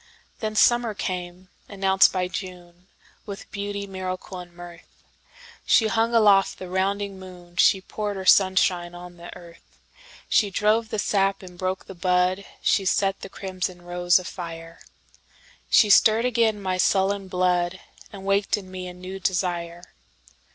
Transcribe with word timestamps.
Then 0.39 0.55
summer 0.55 0.95
came, 0.95 1.49
announced 1.69 2.11
by 2.11 2.27
June, 2.27 2.87
With 3.27 3.51
beauty, 3.51 3.85
miracle 3.85 4.39
and 4.39 4.51
mirth. 4.51 4.87
She 5.63 5.85
hung 5.89 6.15
aloft 6.15 6.57
the 6.57 6.71
rounding 6.71 7.19
moon, 7.19 7.55
She 7.57 7.81
poured 7.81 8.15
her 8.15 8.25
sunshine 8.25 8.95
on 8.95 9.17
the 9.17 9.29
earth, 9.37 9.77
She 10.27 10.49
drove 10.49 10.89
the 10.89 10.97
sap 10.97 11.43
and 11.43 11.55
broke 11.55 11.85
the 11.85 11.93
bud, 11.93 12.45
She 12.63 12.83
set 12.83 13.19
the 13.21 13.29
crimson 13.29 13.83
rose 13.83 14.17
afire. 14.17 14.79
She 15.69 15.91
stirred 15.91 16.25
again 16.25 16.59
my 16.59 16.77
sullen 16.79 17.27
blood, 17.27 17.79
And 18.11 18.25
waked 18.25 18.57
in 18.57 18.71
me 18.71 18.87
a 18.87 18.95
new 18.95 19.19
desire. 19.19 19.83